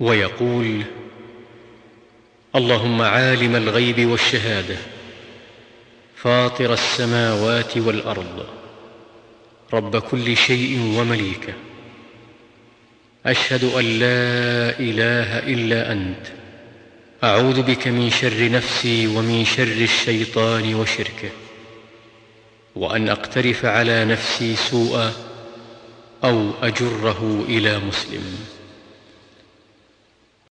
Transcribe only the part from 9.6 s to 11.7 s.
رب كل شيء ومليكه.